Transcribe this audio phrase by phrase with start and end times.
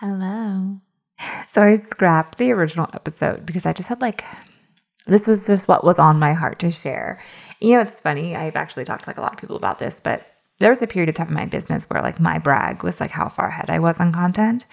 [0.00, 0.78] Hello.
[1.48, 4.22] So I scrapped the original episode because I just had like,
[5.08, 7.20] this was just what was on my heart to share.
[7.58, 8.36] You know, it's funny.
[8.36, 10.24] I've actually talked to like a lot of people about this, but
[10.60, 13.10] there was a period of time in my business where like my brag was like
[13.10, 14.66] how far ahead I was on content.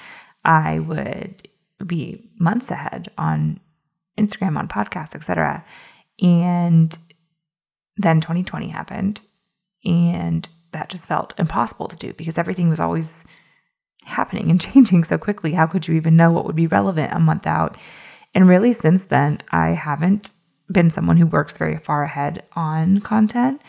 [0.44, 1.48] I would
[1.84, 3.60] be months ahead on
[4.20, 5.66] Instagram, on podcasts, etc.
[6.22, 6.96] And
[7.98, 9.22] then 2020 happened
[9.84, 13.28] and that just felt impossible to do because everything was always
[14.06, 15.54] happening and changing so quickly.
[15.54, 17.78] How could you even know what would be relevant a month out?
[18.34, 20.32] And really, since then, I haven't
[20.72, 23.62] been someone who works very far ahead on content.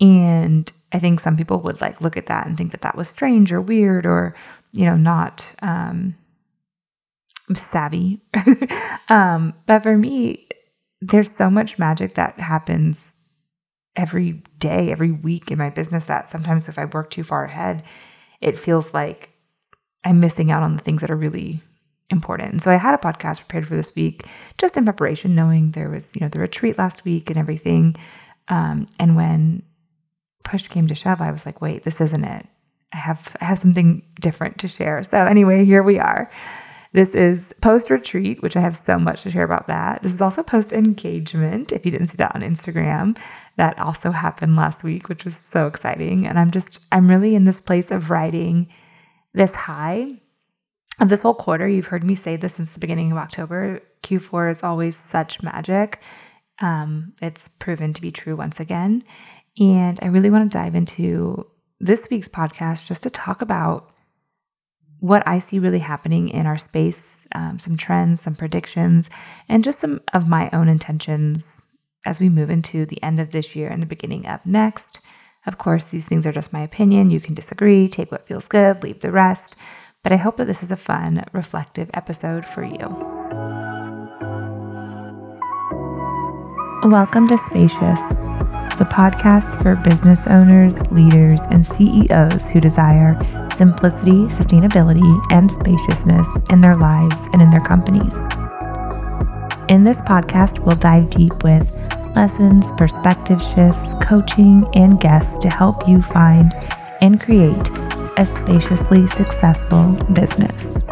[0.00, 3.08] And I think some people would like look at that and think that that was
[3.08, 4.36] strange or weird or,
[4.72, 6.14] you know, not um,
[7.54, 8.20] savvy.
[9.08, 10.46] um, but for me,
[11.00, 13.28] there's so much magic that happens
[13.96, 17.82] every day, every week in my business that sometimes if I work too far ahead,
[18.40, 19.30] it feels like
[20.06, 21.60] I'm missing out on the things that are really
[22.10, 22.52] important.
[22.52, 24.24] And so I had a podcast prepared for this week
[24.56, 27.96] just in preparation, knowing there was, you know, the retreat last week and everything.
[28.46, 29.64] Um, and when
[30.44, 32.46] push came to shove, I was like, wait, this isn't it.
[32.92, 35.02] I have I have something different to share.
[35.02, 36.30] So anyway, here we are.
[36.92, 40.04] This is post retreat, which I have so much to share about that.
[40.04, 41.72] This is also post engagement.
[41.72, 43.18] If you didn't see that on Instagram,
[43.56, 46.28] that also happened last week, which was so exciting.
[46.28, 48.68] And I'm just, I'm really in this place of writing
[49.36, 50.18] this high
[50.98, 51.68] of this whole quarter.
[51.68, 53.82] You've heard me say this since the beginning of October.
[54.02, 56.00] Q4 is always such magic.
[56.60, 59.04] Um, it's proven to be true once again.
[59.60, 61.46] And I really want to dive into
[61.78, 63.90] this week's podcast just to talk about
[65.00, 69.10] what I see really happening in our space, um, some trends, some predictions,
[69.50, 71.76] and just some of my own intentions
[72.06, 75.00] as we move into the end of this year and the beginning of next.
[75.46, 77.12] Of course, these things are just my opinion.
[77.12, 79.54] You can disagree, take what feels good, leave the rest.
[80.02, 82.88] But I hope that this is a fun, reflective episode for you.
[86.90, 88.08] Welcome to Spacious,
[88.78, 93.16] the podcast for business owners, leaders, and CEOs who desire
[93.52, 98.16] simplicity, sustainability, and spaciousness in their lives and in their companies.
[99.68, 101.75] In this podcast, we'll dive deep with
[102.16, 106.52] lessons, perspective shifts, coaching, and guests to help you find
[107.02, 107.68] and create
[108.16, 110.82] a spaciously successful business.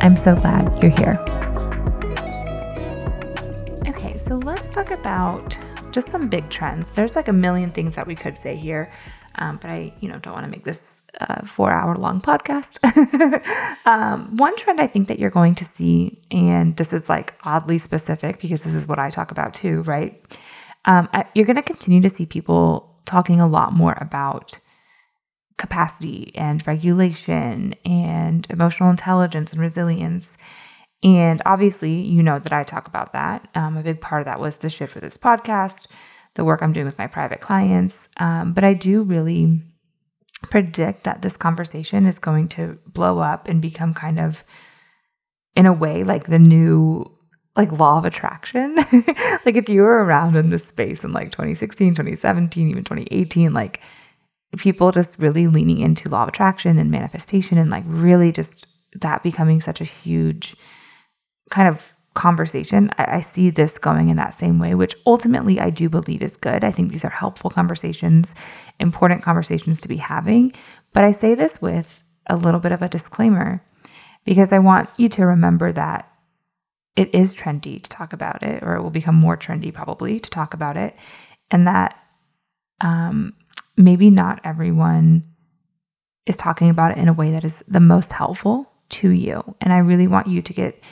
[0.00, 1.16] I'm so glad you're here.
[3.86, 5.56] Okay, so let's talk about
[5.92, 6.90] just some big trends.
[6.90, 8.90] There's like a million things that we could say here.
[9.36, 12.78] Um, but I, you know, don't want to make this a four-hour long podcast.
[13.86, 17.78] um, one trend I think that you're going to see, and this is like oddly
[17.78, 20.20] specific because this is what I talk about too, right?
[20.84, 24.58] Um, I, you're going to continue to see people talking a lot more about
[25.58, 30.38] capacity and regulation and emotional intelligence and resilience.
[31.04, 33.48] And obviously, you know that I talk about that.
[33.54, 35.86] Um, a big part of that was the shift for this podcast
[36.34, 38.08] the work I'm doing with my private clients.
[38.18, 39.62] Um, but I do really
[40.42, 44.44] predict that this conversation is going to blow up and become kind of,
[45.54, 47.06] in a way, like the new
[47.56, 48.76] like law of attraction.
[49.44, 53.80] like if you were around in this space in like 2016, 2017, even 2018, like
[54.56, 58.66] people just really leaning into law of attraction and manifestation and like really just
[59.00, 60.56] that becoming such a huge
[61.50, 62.90] kind of conversation.
[62.98, 66.36] I, I, see this going in that same way, which ultimately I do believe is
[66.36, 66.62] good.
[66.62, 68.34] I think these are helpful conversations,
[68.78, 70.52] important conversations to be having.
[70.92, 73.64] But I say this with a little bit of a disclaimer
[74.24, 76.08] because I want you to remember that
[76.96, 80.28] it is trendy to talk about it, or it will become more trendy probably to
[80.30, 80.94] talk about it,
[81.50, 81.96] and that
[82.82, 83.34] um,
[83.76, 85.24] maybe not everyone
[86.26, 89.56] is talking about it in a way that is the most helpful to you.
[89.60, 90.82] And I really want you to get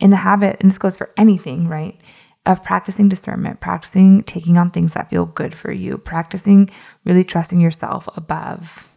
[0.00, 1.98] in the habit, and this goes for anything, right?
[2.46, 6.70] Of practicing discernment, practicing taking on things that feel good for you, practicing
[7.04, 8.88] really trusting yourself above,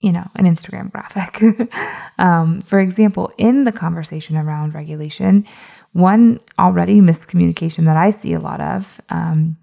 [0.00, 1.40] you know, an Instagram graphic.
[2.18, 5.46] um, for example, in the conversation around regulation,
[5.92, 9.56] one already miscommunication that I see a lot of um,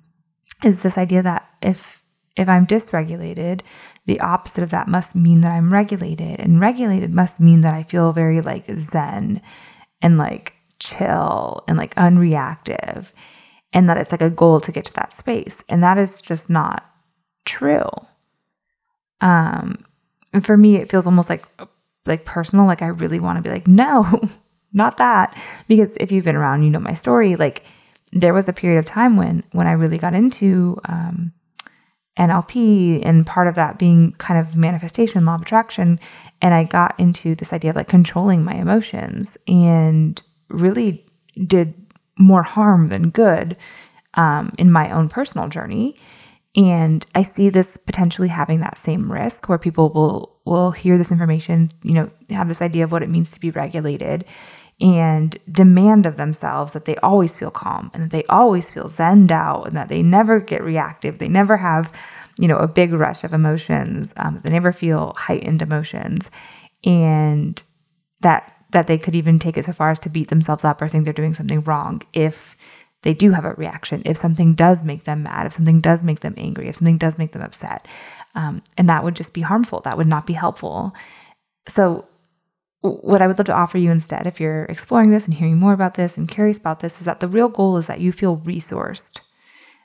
[0.63, 2.01] is this idea that if
[2.37, 3.61] if I'm dysregulated,
[4.05, 7.83] the opposite of that must mean that I'm regulated, and regulated must mean that I
[7.83, 9.41] feel very like zen
[10.01, 13.11] and like chill and like unreactive
[13.71, 16.49] and that it's like a goal to get to that space and that is just
[16.49, 16.83] not
[17.45, 17.89] true.
[19.21, 19.85] Um
[20.33, 21.45] and for me it feels almost like
[22.05, 24.19] like personal like i really want to be like no
[24.73, 25.37] not that
[25.67, 27.63] because if you've been around you know my story like
[28.13, 31.31] there was a period of time when when i really got into um
[32.17, 35.99] nlp and part of that being kind of manifestation law of attraction
[36.41, 41.05] and I got into this idea of like controlling my emotions and really
[41.47, 41.73] did
[42.17, 43.57] more harm than good
[44.13, 45.97] um, in my own personal journey.
[46.55, 51.11] And I see this potentially having that same risk where people will will hear this
[51.11, 54.25] information, you know, have this idea of what it means to be regulated
[54.81, 59.31] and demand of themselves that they always feel calm and that they always feel zened
[59.31, 61.19] out and that they never get reactive.
[61.19, 61.93] They never have,
[62.39, 64.11] you know, a big rush of emotions.
[64.17, 66.31] Um, they never feel heightened emotions,
[66.83, 67.61] and
[68.21, 70.87] that that they could even take it so far as to beat themselves up or
[70.87, 72.55] think they're doing something wrong if
[73.03, 76.19] they do have a reaction, if something does make them mad, if something does make
[76.19, 77.87] them angry, if something does make them upset.
[78.35, 79.81] Um, and that would just be harmful.
[79.81, 80.93] That would not be helpful.
[81.67, 82.05] So,
[82.81, 85.73] what I would love to offer you instead, if you're exploring this and hearing more
[85.73, 88.37] about this and curious about this, is that the real goal is that you feel
[88.37, 89.19] resourced.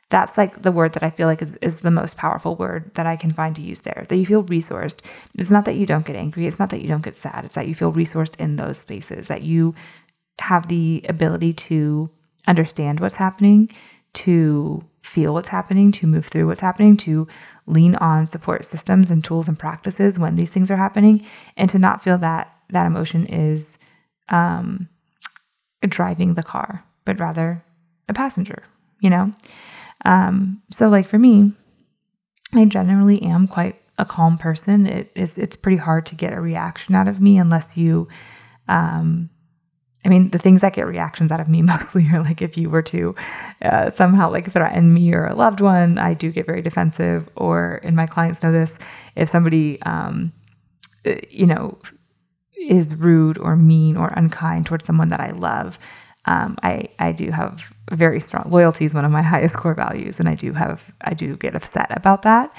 [0.08, 3.06] That's like the word that I feel like is, is the most powerful word that
[3.06, 4.06] I can find to use there.
[4.08, 5.00] That you feel resourced.
[5.36, 6.46] It's not that you don't get angry.
[6.46, 7.44] It's not that you don't get sad.
[7.44, 9.74] It's that you feel resourced in those spaces, that you
[10.38, 12.10] have the ability to
[12.46, 13.68] understand what's happening,
[14.12, 17.26] to feel what's happening, to move through what's happening, to
[17.66, 21.26] lean on support systems and tools and practices when these things are happening,
[21.56, 23.78] and to not feel that that emotion is
[24.28, 24.88] um,
[25.82, 27.64] driving the car, but rather
[28.08, 28.62] a passenger,
[29.00, 29.32] you know?
[30.06, 31.52] Um, so, like for me,
[32.54, 34.86] I generally am quite a calm person.
[34.86, 38.08] It is it's pretty hard to get a reaction out of me unless you
[38.68, 39.30] um,
[40.06, 42.70] I mean, the things that get reactions out of me mostly are like if you
[42.70, 43.14] were to
[43.60, 47.28] uh, somehow like threaten me or a loved one, I do get very defensive.
[47.34, 48.78] Or, and my clients know this,
[49.16, 50.32] if somebody, um,
[51.04, 51.78] uh, you know,
[52.56, 55.78] is rude or mean or unkind towards someone that I love,
[56.26, 60.20] um, I I do have very strong loyalty is one of my highest core values,
[60.20, 62.52] and I do have I do get upset about that,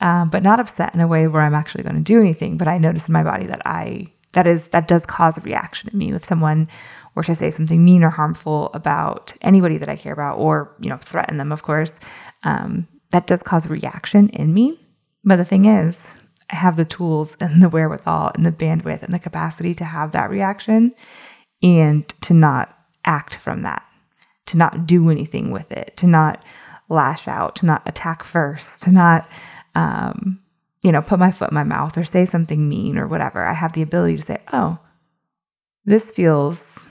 [0.00, 2.56] um, but not upset in a way where I'm actually going to do anything.
[2.56, 5.90] But I notice in my body that I that is that does cause a reaction
[5.92, 6.68] in me if someone
[7.14, 10.88] were to say something mean or harmful about anybody that I care about, or you
[10.88, 11.52] know threaten them.
[11.52, 12.00] Of course,
[12.42, 14.78] um, that does cause a reaction in me.
[15.24, 16.06] But the thing is,
[16.48, 20.12] I have the tools and the wherewithal and the bandwidth and the capacity to have
[20.12, 20.94] that reaction
[21.62, 22.74] and to not
[23.10, 23.82] act from that,
[24.46, 26.42] to not do anything with it, to not
[26.88, 29.28] lash out, to not attack first, to not
[29.74, 30.40] um,
[30.82, 33.52] you know, put my foot in my mouth or say something mean or whatever, I
[33.52, 34.78] have the ability to say, oh,
[35.84, 36.88] this feels,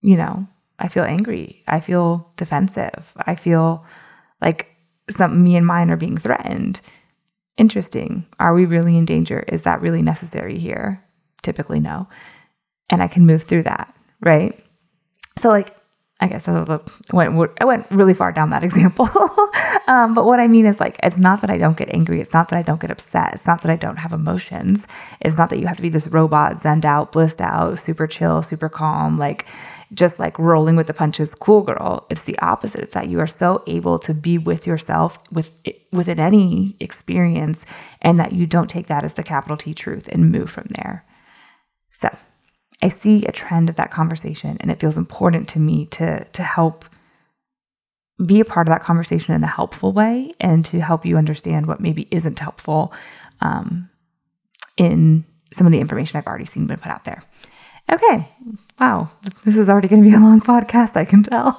[0.00, 0.46] you know,
[0.78, 1.62] I feel angry.
[1.66, 3.12] I feel defensive.
[3.16, 3.84] I feel
[4.40, 4.68] like
[5.08, 6.80] some me and mine are being threatened.
[7.56, 8.26] Interesting.
[8.38, 9.44] Are we really in danger?
[9.48, 11.02] Is that really necessary here?
[11.42, 12.08] Typically, no.
[12.90, 14.62] And I can move through that, right?
[15.38, 15.76] So, like,
[16.18, 16.80] I guess I
[17.12, 19.08] went I went really far down that example.
[19.86, 22.20] um, but what I mean is like it's not that I don't get angry.
[22.20, 23.34] It's not that I don't get upset.
[23.34, 24.86] It's not that I don't have emotions.
[25.20, 28.42] It's not that you have to be this robot, zened out, blissed out, super chill,
[28.42, 29.46] super calm, like
[29.92, 32.06] just like rolling with the punches, cool girl.
[32.08, 32.80] It's the opposite.
[32.80, 35.52] It's that you are so able to be with yourself with
[35.92, 37.66] within any experience,
[38.00, 41.04] and that you don't take that as the capital T truth and move from there.
[41.90, 42.08] So
[42.86, 46.42] I see a trend of that conversation and it feels important to me to to
[46.44, 46.84] help
[48.24, 51.66] be a part of that conversation in a helpful way and to help you understand
[51.66, 52.92] what maybe isn't helpful
[53.40, 53.90] um,
[54.76, 57.24] in some of the information I've already seen been put out there.
[57.90, 58.28] Okay,
[58.78, 59.10] wow,
[59.44, 61.58] this is already going to be a long podcast, I can tell.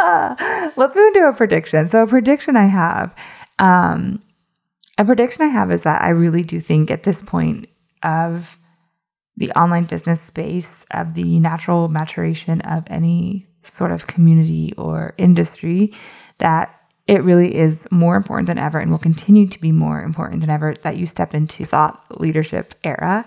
[0.00, 1.86] uh, let's move into a prediction.
[1.86, 3.14] So, a prediction I have,
[3.60, 4.20] um,
[4.98, 7.68] a prediction I have is that I really do think at this point
[8.02, 8.58] of
[9.36, 15.92] the online business space of the natural maturation of any sort of community or industry
[16.38, 20.40] that it really is more important than ever and will continue to be more important
[20.40, 23.24] than ever that you step into thought leadership era.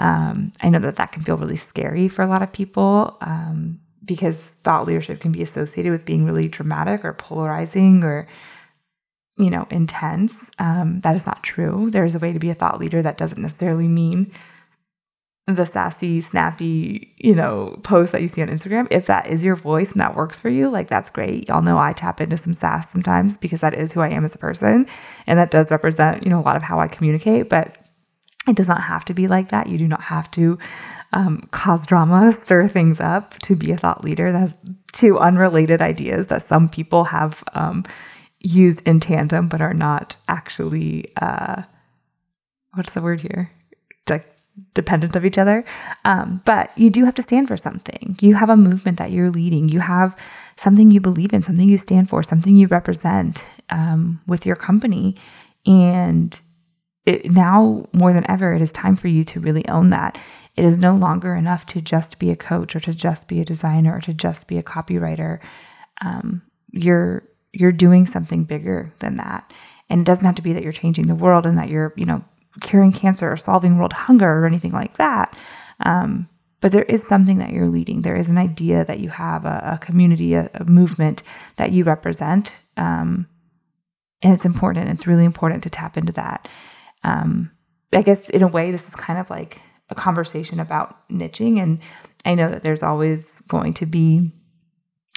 [0.00, 3.78] Um, i know that that can feel really scary for a lot of people um,
[4.04, 8.26] because thought leadership can be associated with being really dramatic or polarizing or
[9.36, 10.50] you know intense.
[10.58, 11.90] Um, that is not true.
[11.90, 14.32] There is a way to be a thought leader that doesn't necessarily mean
[15.46, 19.56] the sassy, snappy, you know, post that you see on Instagram, if that is your
[19.56, 21.48] voice and that works for you, like that's great.
[21.48, 24.34] Y'all know I tap into some sass sometimes because that is who I am as
[24.34, 24.86] a person.
[25.26, 27.76] And that does represent, you know, a lot of how I communicate, but
[28.48, 29.66] it does not have to be like that.
[29.66, 30.58] You do not have to
[31.12, 34.32] um, cause drama, stir things up to be a thought leader.
[34.32, 34.56] That's
[34.92, 37.84] two unrelated ideas that some people have um,
[38.40, 41.62] used in tandem, but are not actually, uh,
[42.72, 43.50] what's the word here?
[44.08, 44.33] Like
[44.74, 45.64] dependent of each other.
[46.04, 48.16] Um, but you do have to stand for something.
[48.20, 49.68] You have a movement that you're leading.
[49.68, 50.16] You have
[50.56, 55.16] something you believe in, something you stand for, something you represent um, with your company.
[55.66, 56.38] And
[57.04, 60.18] it, now more than ever, it is time for you to really own that.
[60.56, 63.44] It is no longer enough to just be a coach or to just be a
[63.44, 65.40] designer or to just be a copywriter.
[66.00, 69.52] Um, you're you're doing something bigger than that,
[69.88, 72.06] and it doesn't have to be that you're changing the world and that you're you
[72.06, 72.24] know
[72.60, 75.36] curing cancer or solving world hunger or anything like that.
[75.80, 76.28] Um,
[76.60, 78.02] but there is something that you're leading.
[78.02, 81.22] There is an idea that you have, a, a community, a, a, movement
[81.56, 82.56] that you represent.
[82.76, 83.26] Um,
[84.22, 84.88] and it's important.
[84.88, 86.48] It's really important to tap into that.
[87.02, 87.50] Um,
[87.92, 91.62] I guess in a way, this is kind of like a conversation about niching.
[91.62, 91.80] And
[92.24, 94.32] I know that there's always going to be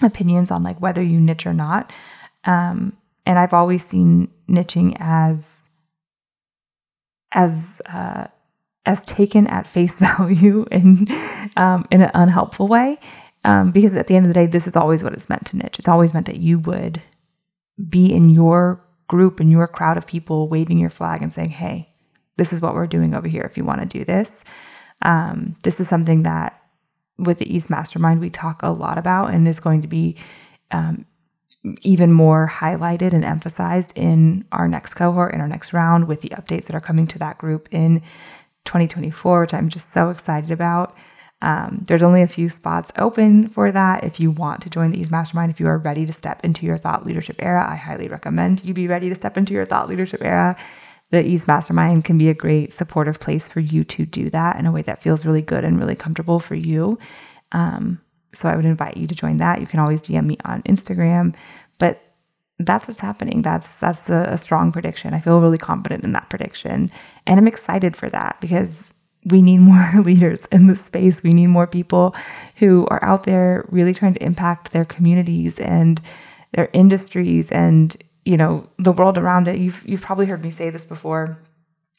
[0.03, 1.91] opinions on like whether you niche or not.
[2.44, 5.67] Um, and I've always seen niching as
[7.32, 8.28] as uh,
[8.86, 11.08] as taken at face value in
[11.56, 13.00] um, in an unhelpful way.
[13.44, 15.58] Um, because at the end of the day, this is always what it's meant to
[15.58, 15.80] niche.
[15.80, 17.02] It's always meant that you would
[17.88, 21.90] be in your group and your crowd of people waving your flag and saying, "Hey,
[22.38, 23.44] this is what we're doing over here.
[23.44, 24.44] If you want to do this,
[25.02, 26.62] um, this is something that
[27.18, 30.18] with the Ease Mastermind we talk a lot about and is going to be
[30.72, 31.06] um,
[31.82, 36.30] even more highlighted and emphasized in our next cohort, in our next round, with the
[36.30, 38.02] updates that are coming to that group in
[38.66, 40.96] 2024, which I'm just so excited about.
[41.42, 44.04] Um, there's only a few spots open for that.
[44.04, 46.66] If you want to join the Ease Mastermind, if you are ready to step into
[46.66, 49.88] your thought leadership era, I highly recommend you be ready to step into your thought
[49.88, 50.58] leadership era.
[51.12, 54.66] The Ease Mastermind can be a great supportive place for you to do that in
[54.66, 56.98] a way that feels really good and really comfortable for you.
[57.52, 58.02] Um,
[58.34, 59.62] so I would invite you to join that.
[59.62, 61.36] You can always DM me on Instagram,
[61.80, 62.02] but
[62.60, 63.42] that's what's happening.
[63.42, 65.14] That's that's a, a strong prediction.
[65.14, 66.92] I feel really confident in that prediction,
[67.26, 68.94] and I'm excited for that because
[69.26, 71.24] we need more leaders in the space.
[71.24, 72.16] We need more people
[72.56, 76.02] who are out there really trying to impact their communities and
[76.54, 79.58] their industries and you know the world around it.
[79.58, 81.38] You've you've probably heard me say this before.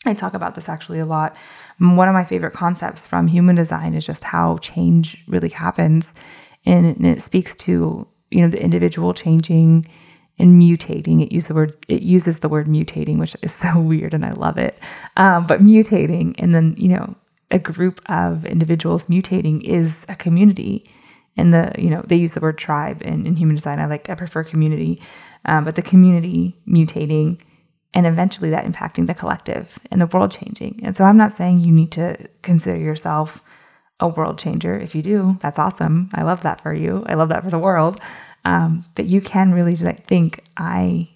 [0.07, 1.37] I talk about this actually a lot.
[1.78, 6.14] One of my favorite concepts from human design is just how change really happens,
[6.64, 9.88] and it speaks to you know the individual changing
[10.38, 11.23] and mutating.
[11.23, 14.31] It uses the words it uses the word mutating, which is so weird, and I
[14.31, 14.78] love it.
[15.17, 17.17] Um, but mutating, and then you know,
[17.50, 20.88] a group of individuals mutating is a community.
[21.37, 23.81] And the you know they use the word tribe in, in human design.
[23.81, 25.00] I like I prefer community,
[25.45, 27.40] um, but the community mutating
[27.95, 30.80] and eventually that impacting the collective and the world changing.
[30.83, 33.42] And so I'm not saying you need to consider yourself
[34.00, 34.78] a world changer.
[34.78, 36.11] If you do, that's awesome.
[36.14, 37.04] I love that for you.
[37.07, 37.99] I love that for the world.
[38.45, 41.09] Um, but you can really like think, I,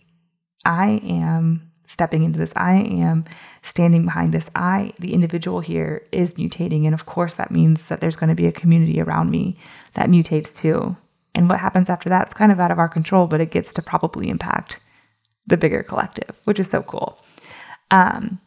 [0.64, 2.52] I am stepping into this.
[2.56, 3.24] I am
[3.62, 4.50] standing behind this.
[4.54, 8.34] I, the individual here, is mutating, and of course that means that there's going to
[8.34, 9.56] be a community around me
[9.94, 10.96] that mutates too.
[11.34, 13.72] And what happens after that is kind of out of our control, but it gets
[13.74, 14.80] to probably impact
[15.46, 17.22] the bigger collective, which is so cool.
[17.90, 18.40] Um,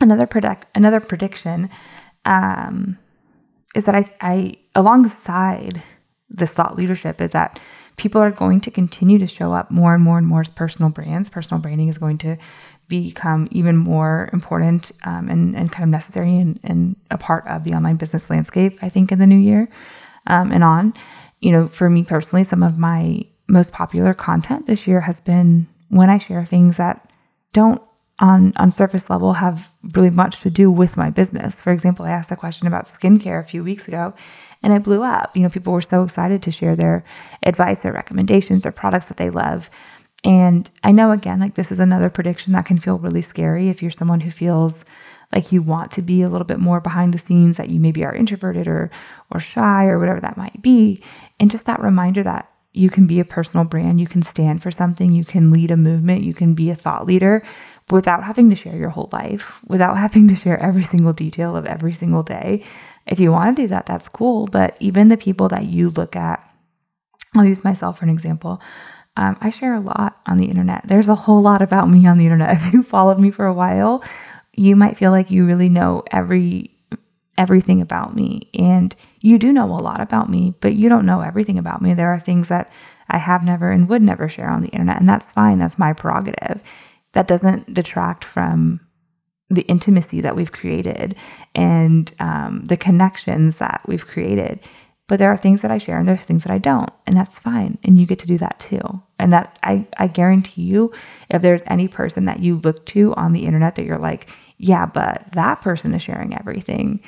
[0.00, 1.70] another predict another prediction
[2.24, 2.98] um,
[3.74, 5.82] is that I, I alongside
[6.30, 7.58] this thought leadership is that
[7.96, 10.90] people are going to continue to show up more and more and more as personal
[10.90, 11.30] brands.
[11.30, 12.36] Personal branding is going to
[12.86, 17.64] become even more important um, and, and kind of necessary and, and, a part of
[17.64, 19.68] the online business landscape, I think, in the new year
[20.26, 20.94] um, and on.
[21.40, 25.66] You know, for me personally, some of my most popular content this year has been
[25.88, 27.10] when I share things that
[27.52, 27.82] don't
[28.20, 31.60] on on surface level have really much to do with my business.
[31.60, 34.12] For example, I asked a question about skincare a few weeks ago
[34.62, 35.36] and it blew up.
[35.36, 37.04] You know, people were so excited to share their
[37.42, 39.70] advice or recommendations or products that they love.
[40.24, 43.82] And I know again, like this is another prediction that can feel really scary if
[43.82, 44.84] you're someone who feels
[45.32, 48.04] like you want to be a little bit more behind the scenes, that you maybe
[48.04, 48.90] are introverted or
[49.30, 51.02] or shy or whatever that might be.
[51.38, 54.70] And just that reminder that you can be a personal brand, you can stand for
[54.70, 57.42] something, you can lead a movement, you can be a thought leader
[57.90, 61.66] without having to share your whole life, without having to share every single detail of
[61.66, 62.64] every single day.
[63.06, 64.46] If you want to do that, that's cool.
[64.46, 66.44] But even the people that you look at,
[67.34, 68.60] I'll use myself for an example.
[69.16, 70.82] Um, I share a lot on the internet.
[70.86, 72.50] There's a whole lot about me on the internet.
[72.56, 74.04] If you followed me for a while,
[74.52, 76.74] you might feel like you really know every
[77.36, 78.50] everything about me.
[78.52, 81.94] And you do know a lot about me, but you don't know everything about me.
[81.94, 82.70] There are things that
[83.08, 85.58] I have never and would never share on the internet, and that's fine.
[85.58, 86.60] That's my prerogative.
[87.12, 88.80] That doesn't detract from
[89.50, 91.16] the intimacy that we've created
[91.54, 94.60] and um, the connections that we've created.
[95.06, 97.38] But there are things that I share and there's things that I don't, and that's
[97.38, 97.78] fine.
[97.82, 98.80] And you get to do that too.
[99.18, 100.92] And that I, I guarantee you,
[101.30, 104.84] if there's any person that you look to on the internet that you're like, yeah,
[104.84, 107.00] but that person is sharing everything.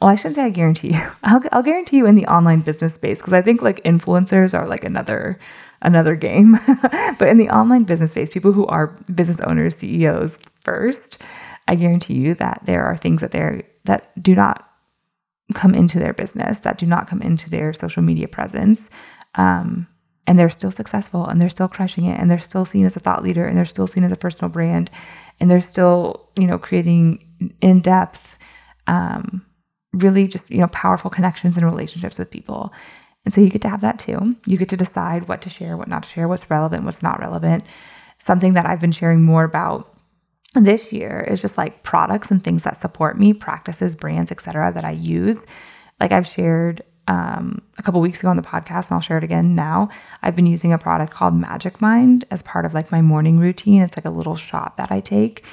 [0.00, 1.02] Well, I shouldn't say I guarantee you.
[1.22, 4.66] I'll, I'll guarantee you in the online business space because I think like influencers are
[4.66, 5.38] like another
[5.82, 6.58] another game.
[7.18, 11.22] but in the online business space, people who are business owners, CEOs first,
[11.68, 14.66] I guarantee you that there are things that they're that do not
[15.54, 18.88] come into their business, that do not come into their social media presence.
[19.34, 19.86] Um,
[20.26, 23.00] and they're still successful and they're still crushing it and they're still seen as a
[23.00, 24.90] thought leader and they're still seen as a personal brand
[25.40, 27.26] and they're still, you know, creating
[27.60, 28.38] in depth,
[28.86, 29.44] um,
[29.92, 32.72] really just, you know, powerful connections and relationships with people.
[33.24, 34.36] And so you get to have that too.
[34.46, 37.20] You get to decide what to share, what not to share, what's relevant, what's not
[37.20, 37.64] relevant.
[38.18, 39.94] Something that I've been sharing more about
[40.54, 44.72] this year is just like products and things that support me, practices, brands, etc.
[44.72, 45.46] that I use.
[46.00, 49.24] Like I've shared um, a couple weeks ago on the podcast, and I'll share it
[49.24, 49.88] again now.
[50.22, 53.82] I've been using a product called Magic Mind as part of like my morning routine.
[53.82, 55.44] It's like a little shot that I take,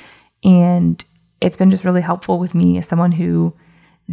[0.44, 1.04] and
[1.42, 3.56] it's been just really helpful with me as someone who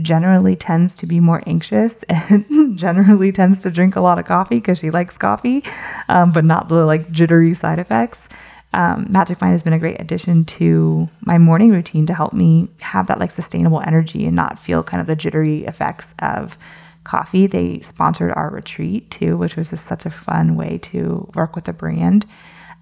[0.02, 4.56] generally tends to be more anxious and generally tends to drink a lot of coffee
[4.56, 5.62] because she likes coffee,
[6.08, 8.28] um, but not the like jittery side effects
[8.74, 12.68] um, Magic Mind has been a great addition to my morning routine to help me
[12.80, 16.58] have that like sustainable energy and not feel kind of the jittery effects of
[17.04, 17.46] coffee.
[17.46, 21.66] They sponsored our retreat too, which was just such a fun way to work with
[21.66, 22.26] the brand.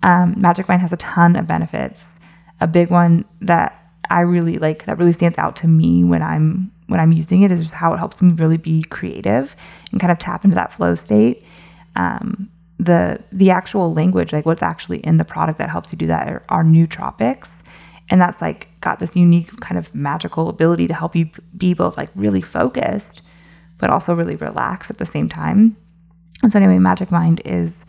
[0.03, 2.19] Um, Magic Mind has a ton of benefits.
[2.61, 3.79] A big one that
[4.09, 7.51] I really like that really stands out to me when I'm when I'm using it
[7.51, 9.57] is just how it helps me really be creative
[9.91, 11.43] and kind of tap into that flow state.
[11.97, 16.07] Um, the the actual language, like what's actually in the product that helps you do
[16.09, 17.63] that are, are nootropics.
[18.11, 21.97] And that's like got this unique kind of magical ability to help you be both
[21.97, 23.23] like really focused,
[23.79, 25.75] but also really relaxed at the same time.
[26.43, 27.87] And so anyway, Magic Mind is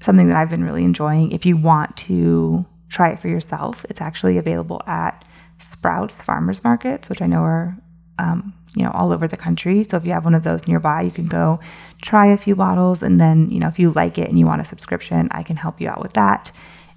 [0.00, 1.32] something that I've been really enjoying.
[1.32, 5.24] If you want to try it for yourself, it's actually available at
[5.58, 7.76] Sprouts Farmers Markets, which I know are
[8.18, 9.84] um, you know, all over the country.
[9.84, 11.60] So if you have one of those nearby, you can go
[12.02, 13.02] try a few bottles.
[13.02, 15.56] And then, you know, if you like it and you want a subscription, I can
[15.56, 16.50] help you out with that.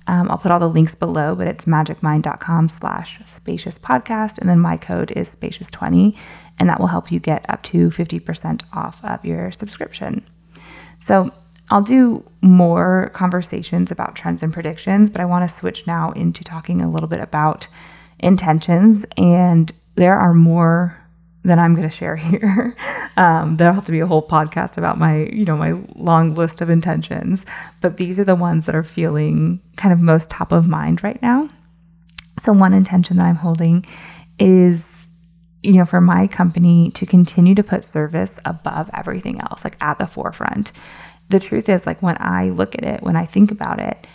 [0.08, 4.38] Um, I'll put all the links below, but it's magicmind.com slash spacious podcast.
[4.38, 6.18] And then my code is spacious20,
[6.60, 10.26] and that will help you get up to 50% off of your subscription.
[11.00, 11.30] So
[11.70, 16.44] I'll do more conversations about trends and predictions, but I want to switch now into
[16.44, 17.68] talking a little bit about
[18.20, 19.06] intentions.
[19.18, 20.98] And there are more
[21.48, 22.76] than I'm going to share here.
[23.16, 26.62] Um, there'll have to be a whole podcast about my, you know, my long list
[26.62, 27.46] of intentions,
[27.82, 31.22] but these are the ones that are feeling kind of most top of mind right
[31.22, 31.48] now.
[32.40, 33.86] So one intention that I'm holding
[34.38, 35.10] is,
[35.64, 39.98] you know, for my company to continue to put service above everything else, like at
[39.98, 40.72] the forefront.
[41.30, 44.06] The truth is, like when I look at it, when I think about it,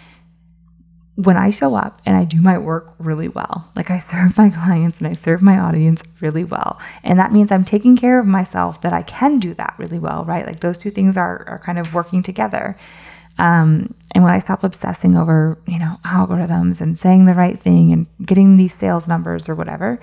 [1.16, 4.50] when I show up and I do my work really well, like I serve my
[4.50, 8.26] clients and I serve my audience really well, and that means I'm taking care of
[8.26, 10.46] myself that I can do that really well, right?
[10.46, 12.76] Like those two things are, are kind of working together.
[13.38, 17.92] Um, and when I stop obsessing over, you know, algorithms and saying the right thing
[17.92, 19.98] and getting these sales numbers or whatever,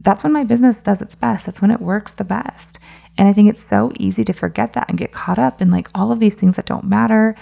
[0.00, 1.46] that's when my business does its best.
[1.46, 2.78] That's when it works the best.
[3.16, 5.88] And I think it's so easy to forget that and get caught up in like
[5.94, 7.34] all of these things that don't matter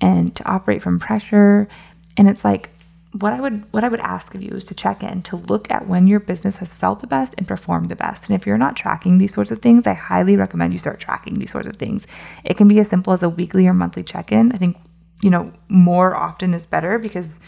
[0.00, 1.68] and to operate from pressure
[2.16, 2.70] and it's like
[3.12, 5.70] what I would what I would ask of you is to check in to look
[5.70, 8.28] at when your business has felt the best and performed the best.
[8.28, 11.38] And if you're not tracking these sorts of things, I highly recommend you start tracking
[11.38, 12.06] these sorts of things.
[12.44, 14.52] It can be as simple as a weekly or monthly check-in.
[14.52, 14.76] I think,
[15.22, 17.44] you know, more often is better because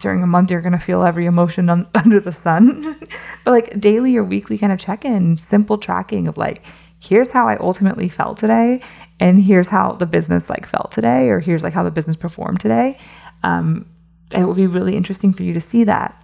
[0.00, 2.98] during a month you're going to feel every emotion on, under the sun.
[3.44, 6.64] but like daily or weekly kind of check-in, simple tracking of like
[7.00, 8.80] here's how I ultimately felt today
[9.20, 12.58] and here's how the business like felt today or here's like how the business performed
[12.58, 12.98] today
[13.42, 13.86] um,
[14.32, 16.14] it will be really interesting for you to see that.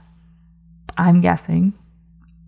[0.96, 1.72] I'm guessing,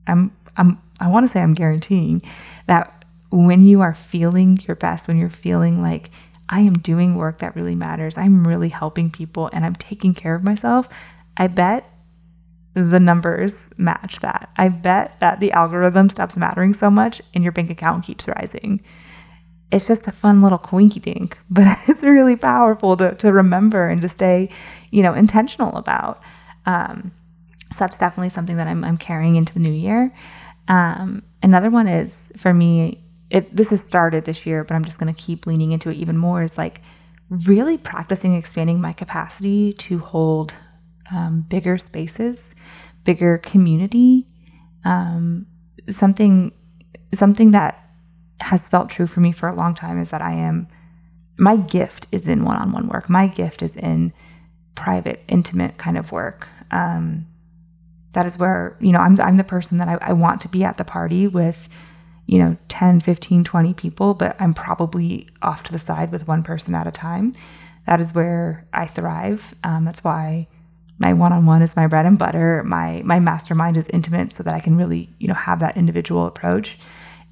[0.06, 2.22] I'm, I'm, I want to say I'm guaranteeing
[2.66, 6.10] that when you are feeling your best, when you're feeling like
[6.48, 10.34] I am doing work that really matters, I'm really helping people, and I'm taking care
[10.34, 10.88] of myself,
[11.36, 11.90] I bet
[12.74, 14.50] the numbers match that.
[14.56, 18.84] I bet that the algorithm stops mattering so much and your bank account keeps rising
[19.72, 24.02] it's just a fun little quinky dink, but it's really powerful to, to remember and
[24.02, 24.50] to stay,
[24.90, 26.20] you know, intentional about.
[26.66, 27.12] Um,
[27.72, 30.14] so that's definitely something that I'm, I'm carrying into the new year.
[30.68, 35.00] Um, another one is for me, it, this has started this year, but I'm just
[35.00, 36.80] going to keep leaning into it even more is like
[37.28, 40.54] really practicing expanding my capacity to hold
[41.10, 42.54] um, bigger spaces,
[43.04, 44.26] bigger community,
[44.84, 45.46] um,
[45.88, 46.52] something,
[47.12, 47.85] something that
[48.40, 50.68] has felt true for me for a long time is that I am
[51.38, 53.10] my gift is in one-on-one work.
[53.10, 54.12] My gift is in
[54.74, 56.48] private, intimate kind of work.
[56.70, 57.26] Um,
[58.12, 60.64] that is where, you know, I'm, I'm the person that I, I want to be
[60.64, 61.68] at the party with,
[62.26, 66.42] you know, 10, 15, 20 people, but I'm probably off to the side with one
[66.42, 67.34] person at a time.
[67.86, 69.54] That is where I thrive.
[69.62, 70.48] Um, that's why
[70.98, 72.62] my one-on-one is my bread and butter.
[72.64, 76.26] My my mastermind is intimate so that I can really, you know, have that individual
[76.26, 76.78] approach.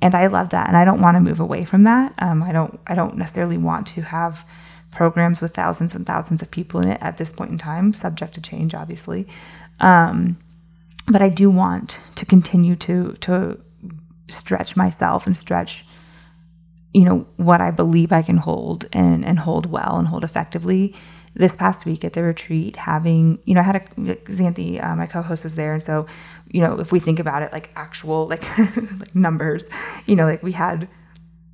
[0.04, 0.68] And I love that.
[0.68, 2.12] And I don't want to move away from that.
[2.18, 4.44] Um, I don't I don't necessarily want to have
[4.90, 8.34] programs with thousands and thousands of people in it at this point in time, subject
[8.34, 9.26] to change, obviously.
[9.80, 10.36] Um,
[11.08, 13.58] but I do want to continue to to
[14.28, 15.86] stretch myself and stretch
[16.92, 20.94] you know what I believe I can hold and and hold well and hold effectively.
[21.36, 25.06] This past week at the retreat, having you know, I had a Xanthi, uh, my
[25.06, 26.06] co-host was there, and so
[26.46, 28.44] you know, if we think about it, like actual like
[28.98, 29.68] like numbers,
[30.06, 30.88] you know, like we had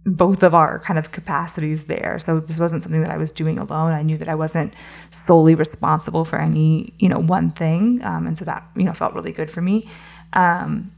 [0.04, 2.18] both of our kind of capacities there.
[2.18, 3.92] So this wasn't something that I was doing alone.
[3.92, 4.72] I knew that I wasn't
[5.10, 9.14] solely responsible for any, you know, one thing, um, and so that you know felt
[9.14, 9.88] really good for me.
[10.32, 10.92] Um,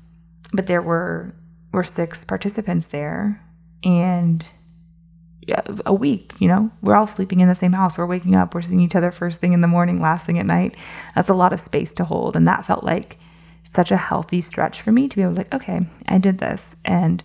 [0.53, 1.35] but there were
[1.73, 3.41] were six participants there,
[3.83, 4.45] and
[5.85, 7.99] a week, you know, we're all sleeping in the same house.
[7.99, 10.47] We're waking up, we're seeing each other first thing in the morning, last thing at
[10.47, 10.77] night.
[11.15, 13.19] That's a lot of space to hold, and that felt like
[13.65, 16.77] such a healthy stretch for me to be able to like, okay, I did this,
[16.85, 17.23] and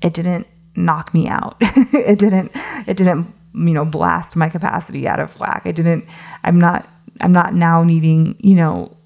[0.00, 0.46] it didn't
[0.76, 1.56] knock me out.
[1.60, 2.52] it didn't
[2.86, 5.62] it didn't you know blast my capacity out of whack.
[5.64, 6.04] I didn't
[6.44, 6.88] I'm not
[7.20, 8.96] I'm not now needing, you know,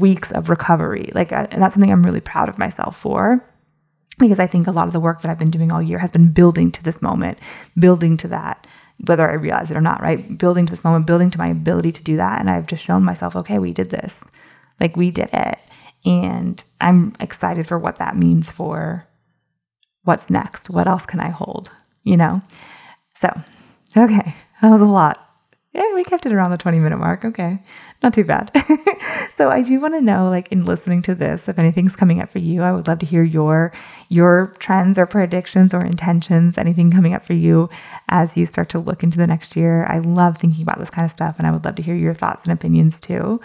[0.00, 1.10] weeks of recovery.
[1.14, 3.44] Like and that's something I'm really proud of myself for.
[4.18, 6.10] Because I think a lot of the work that I've been doing all year has
[6.10, 7.38] been building to this moment,
[7.78, 8.66] building to that,
[9.04, 10.38] whether I realize it or not, right?
[10.38, 12.40] Building to this moment, building to my ability to do that.
[12.40, 14.30] And I've just shown myself, okay, we did this.
[14.80, 15.58] Like we did it.
[16.04, 19.06] And I'm excited for what that means for
[20.04, 20.70] what's next?
[20.70, 21.70] What else can I hold?
[22.04, 22.42] You know?
[23.14, 23.28] So,
[23.96, 25.22] okay, that was a lot.
[25.72, 27.24] Yeah, we kept it around the 20 minute mark.
[27.24, 27.62] Okay,
[28.02, 28.50] not too bad.
[29.30, 32.30] so I do want to know, like in listening to this, if anything's coming up
[32.30, 33.72] for you, I would love to hear your
[34.08, 37.70] your trends or predictions or intentions, anything coming up for you
[38.08, 39.86] as you start to look into the next year.
[39.86, 42.14] I love thinking about this kind of stuff, and I would love to hear your
[42.14, 43.40] thoughts and opinions too.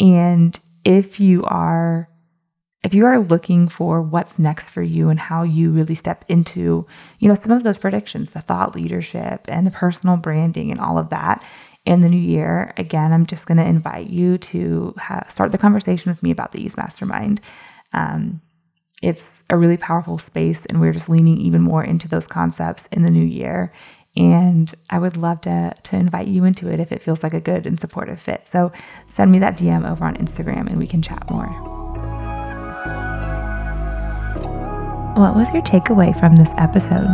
[0.00, 2.08] And if you are
[2.84, 6.86] if you are looking for what's next for you and how you really step into,
[7.18, 10.96] you know, some of those predictions, the thought leadership and the personal branding and all
[10.96, 11.44] of that
[11.88, 15.58] in the new year, again, I'm just going to invite you to ha- start the
[15.58, 17.40] conversation with me about the Ease Mastermind.
[17.94, 18.42] Um,
[19.00, 23.04] it's a really powerful space, and we're just leaning even more into those concepts in
[23.04, 23.72] the new year.
[24.16, 27.40] And I would love to, to invite you into it if it feels like a
[27.40, 28.46] good and supportive fit.
[28.46, 28.70] So
[29.06, 31.46] send me that DM over on Instagram and we can chat more.
[35.16, 37.08] What was your takeaway from this episode?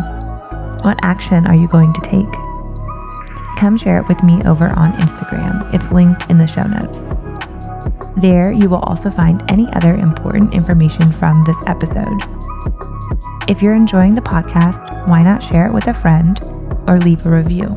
[0.82, 2.43] What action are you going to take?
[3.56, 5.72] Come share it with me over on Instagram.
[5.72, 7.14] It's linked in the show notes.
[8.16, 12.20] There, you will also find any other important information from this episode.
[13.48, 16.38] If you're enjoying the podcast, why not share it with a friend
[16.86, 17.76] or leave a review?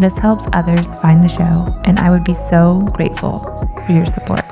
[0.00, 3.38] This helps others find the show, and I would be so grateful
[3.86, 4.49] for your support.